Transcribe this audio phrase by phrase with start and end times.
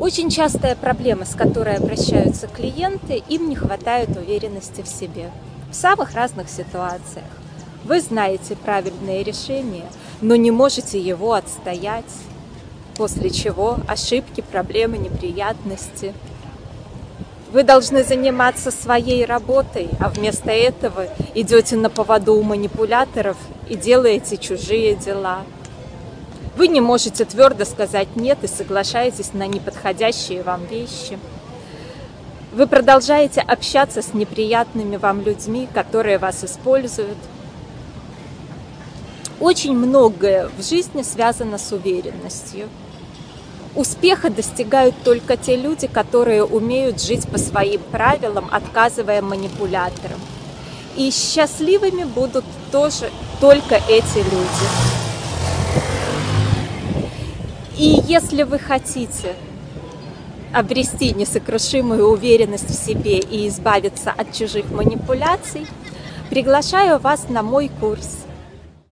[0.00, 5.30] Очень частая проблема, с которой обращаются клиенты, им не хватает уверенности в себе
[5.70, 7.26] в самых разных ситуациях.
[7.84, 9.84] Вы знаете правильное решение,
[10.22, 12.10] но не можете его отстоять,
[12.96, 16.14] после чего ошибки, проблемы, неприятности.
[17.52, 23.36] Вы должны заниматься своей работой, а вместо этого идете на поводу у манипуляторов
[23.68, 25.42] и делаете чужие дела.
[26.56, 31.18] Вы не можете твердо сказать «нет» и соглашаетесь на неподходящие вам вещи.
[32.52, 37.18] Вы продолжаете общаться с неприятными вам людьми, которые вас используют.
[39.38, 42.68] Очень многое в жизни связано с уверенностью.
[43.76, 50.18] Успеха достигают только те люди, которые умеют жить по своим правилам, отказывая манипуляторам.
[50.96, 53.10] И счастливыми будут тоже
[53.40, 55.09] только эти люди.
[57.80, 59.34] И если вы хотите
[60.52, 65.66] обрести несокрушимую уверенность в себе и избавиться от чужих манипуляций,
[66.28, 68.26] приглашаю вас на мой курс